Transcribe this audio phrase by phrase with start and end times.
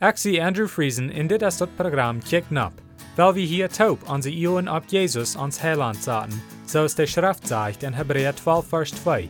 [0.00, 2.72] Zie Andrew Friesen in dit is dat programma Kick Nap,
[3.16, 7.82] weil wir hier taub onze Ioen op Jesus ons Heiland zaten, zoals de Schrift zegt
[7.82, 9.28] in Hebräer 12 vers 2.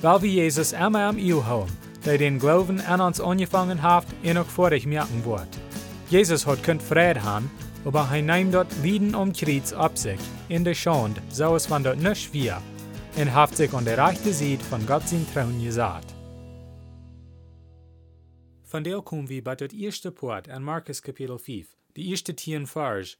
[0.00, 4.38] Weil wir Jesus immer am Iu houden, der den Glauben an uns angefangen hat en
[4.38, 5.58] ook vorig merken wordt.
[6.08, 7.50] Jesus hat kunt vrede haben,
[7.84, 11.82] aber hij neemt dort Lieden um Kreuz ab sich, in der Schande, so es van
[11.82, 12.62] dort nicht wir,
[13.16, 16.15] und haft sich an der rechte Seite von Gott sein Trauen gesagt.
[18.66, 22.66] Van deel komen we bij het eerste poort in Markus kapitel 5, de eerste tien
[22.66, 23.18] vers.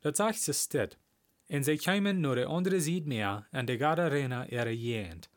[0.00, 0.98] Dat zegt ze dit.
[1.46, 5.28] En zij kwamen naar de andere zijde meer en de Gadarena er jeend.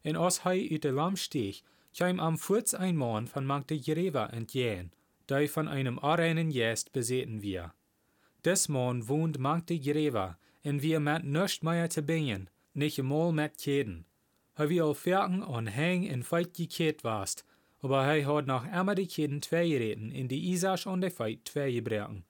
[0.00, 1.60] En als hij uit de lam steeg,
[1.92, 4.92] kwam am voets een man van Magde Jereva entjeen,
[5.24, 7.74] die van einem arreinen Jest bezeten wir.
[8.40, 13.56] Des man wohnt Magde Jereva, en wir met nichts mehr te bingen, nicht einmal met
[13.62, 14.06] keden.
[14.52, 17.44] Hij wie al verken en hang en feit gekeerd wast,
[17.82, 22.24] aber nog immer die keden twee reden in die Isaac und de feit twee gebruiken.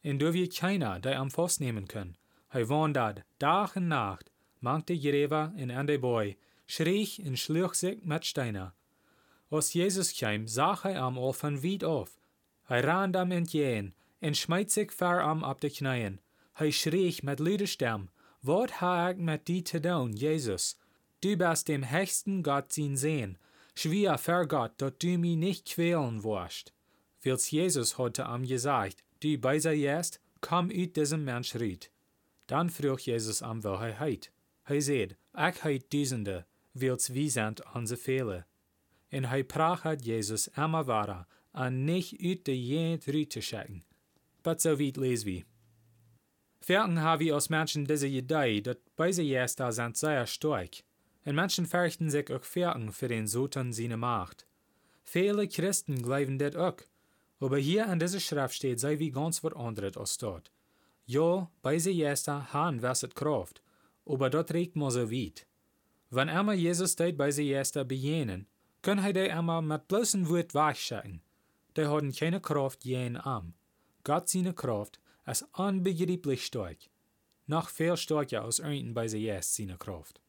[0.00, 2.16] En door wie keiner die am vast nemen können.
[2.48, 8.02] Hij wandert dag en nacht, Magde Jereva en an de boy, schreeg en sloeg zich
[8.02, 8.72] met steiner.
[9.48, 12.18] Als Jezus kwam, zag hij am al van wied af.
[12.62, 16.20] Hij rand am entgeen en smijt zich ver am op de knieën.
[16.52, 18.10] Hij schreeg met luide stem,
[18.40, 20.76] Wat ha ik met die te doen, Jezus?
[21.18, 23.38] Du bist dem höchsten Gott zien sehen.
[23.78, 26.72] Schwier ver Gott, dat du mich nicht quälen wirst.
[27.20, 31.90] Wils Jesus heute am gesagt, du beiser jest, komm ut diesem Mensch riet.
[32.46, 34.30] Dann vroeg Jesus am wel hij heit.
[34.62, 38.46] Hij zeid, ik heit duizende, wils wie sind onze Fehler.
[39.08, 43.84] En hij praat Jesus immer wara, an nicht ut de jent riet te schicken.
[44.42, 45.44] But so weit les wie.
[46.60, 50.82] Verken ha wie aus Menschen diese Idee, dat beise Jester sind sehr stark.
[51.26, 54.46] En Menschen fürchten sich auch Verken für den Sotan seine Macht.
[55.02, 56.76] Viele Christen glauben das auch.
[57.40, 60.52] Aber hier an dieser Schrift steht sei wie ganz was anderes als dort.
[61.04, 63.60] Ja, beise Jester han wasset Kraft,
[64.04, 65.48] aber dort regt man so weit.
[66.10, 68.46] Wenn einmal Jesus deit beise Jester bejenen,
[68.82, 71.22] können hij die einmal mit bloßen Wort wegschicken.
[71.76, 73.54] Die haben keine Kraft jen am.
[74.04, 76.78] Gott seine Kraft ist unbegreiflich stark.
[77.48, 80.20] Noch viel stärker als irgendein bei sie jest seine Kraft.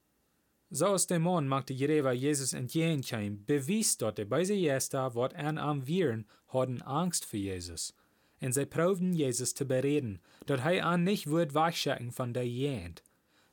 [0.69, 5.87] Der Mann machte Jereva Jesus entgegenkam, bewies dort bei sie jest da, wat an am
[5.87, 7.93] Viren hatten Angst für Jesus.
[8.41, 13.01] Und sie proben Jesus zu bereden, dat hij an nicht wird wegschicken von der jent.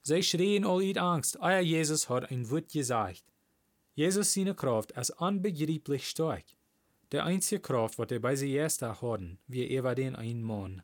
[0.02, 3.24] Sie schrien all in Angst, euer Jesus hat ein Wort gesagt.
[3.94, 6.44] Jesus seine Kraft ist unbegreiflich stark.
[7.12, 10.82] Der einzige Kraft, wat er bei sie erst hatten, wie über den einen Mann.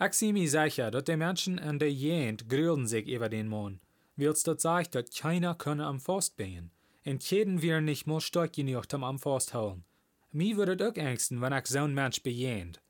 [0.00, 3.80] Ich sehe mir sicher, dass die Menschen an der Jent grülen sich über den Mann,
[4.16, 6.70] dort sagt, dass keiner könne am Faust bringen.
[7.04, 9.84] Und jeden wir nicht mal stark genug zum am Faust holen.
[10.32, 12.80] Mir würde auch ängsten, wenn ich so ein Mensch bejehnt.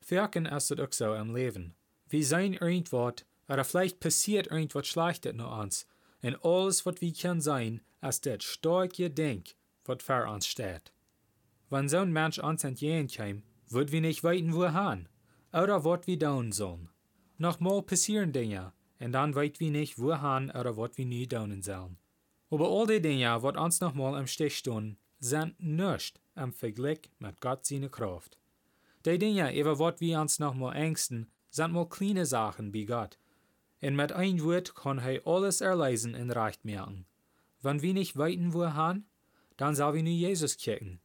[0.00, 1.74] Verken ist es auch so im Leben.
[2.08, 5.86] Wir sein irgendwas, oder vielleicht passiert irgendwas Schlechtes nur uns,
[6.22, 9.54] und alles, was wir können sein, ist das starke Denk,
[9.84, 10.92] was für uns steht.
[11.68, 15.08] Wenn so ein Mensch uns entgegenkäme, würd wir nicht weiten, wohin,
[15.52, 16.88] oder was wir tun sollen.
[17.38, 21.98] Nochmal passieren Dinge, und dann weit wir nicht, wohin oder was wir nie tun sollen.
[22.50, 27.40] Aber all die Dinge, was uns nochmal im Stich stehen, sind nicht im Vergleich mit
[27.40, 28.38] Gott seine Kraft.
[29.06, 33.18] Die Dinge, über was wir uns nochmal ängsten, sind mal kleine Sachen bei Gott.
[33.80, 37.06] Und mit ein Wort kann er alles erleisen und recht merken.
[37.62, 39.04] Wenn wir nicht weiten wohin,
[39.56, 41.00] dann soll wir nur Jesus kicken.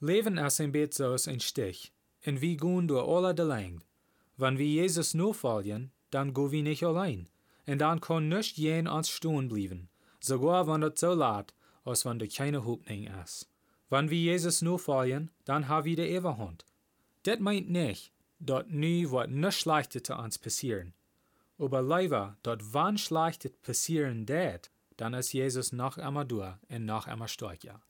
[0.00, 1.92] Leben ist ein Bett so ein Stich,
[2.24, 3.80] und wir gehen durch alle die Länge.
[4.36, 7.28] Wenn wir Jesus nur folgen, dann gehen wir nicht allein,
[7.66, 9.88] und dann kann nicht jen uns stehen bleiben,
[10.20, 11.54] sogar wenn das so laut,
[11.84, 13.48] als wenn da keine Hoffnung ist.
[13.88, 16.64] Wenn wir Jesus nur folgen, dann haben wir die Ewigkeit.
[17.24, 20.94] Das meint nicht, dass nie was nicht Schlechtes uns passieren.
[21.58, 27.06] Aber leider, dass wann Schlechtes passieren det, dann ist Jesus noch einmal durch und noch
[27.06, 27.80] einmal stärker.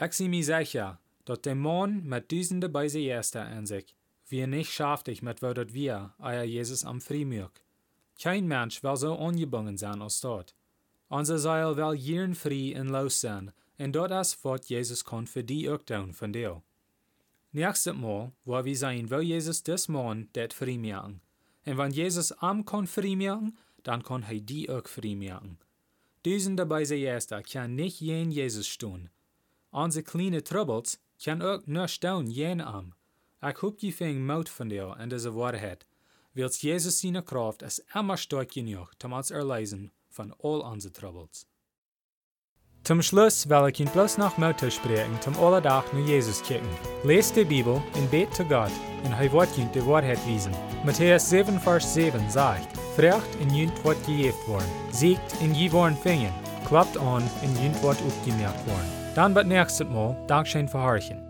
[0.00, 3.94] Ich sehe mir sicher, dass der Mann mit diesen dabei sie erster an sich,
[4.28, 7.60] wir nicht schaftig mit würdet wir, euer Jesus am Frimürk.
[8.20, 10.54] Kein Mensch will so ungebunden sein als dort.
[11.08, 15.44] Unser Seil will jeden frei und los sein, und dort ist, was Jesus kann für
[15.44, 16.62] die tun von dir.
[17.52, 21.20] Nächstes Mal, wo wir sein, will Jesus des Mann det frei machen.
[21.66, 25.58] Und wenn Jesus am kann frei machen, dann kann er die auch frei machen.
[26.24, 29.10] Diesen dabei sie erster kann nicht jen Jesus stehen.
[29.70, 32.94] Unsere kleine Troubles kann auch nicht tun jen am.
[33.46, 35.84] Ich hab die Fing Mut von dir in diese Wahrheit,
[36.32, 41.46] wils Jesus seine Kraft ist immer stark genug, um uns erleisen von all unsere Troubles.
[42.84, 46.68] Zum Schluss will ich ihn bloß noch Mutter sprechen, zum alle Tag nur Jesus kicken.
[47.02, 48.72] Lest die Bibel und bet zu Gott,
[49.04, 50.54] und er ihn die Wahrheit wiesen.
[50.82, 55.98] Matthäus 7, Vers 7 sagt, Frecht in jünt wird gejeft worden, siegt in je worden
[55.98, 56.32] fingen,
[56.66, 59.14] klappt an in jünt wird aufgemerkt worden.
[59.14, 61.23] Dann wird nächstes Mal Dankeschön verharchen.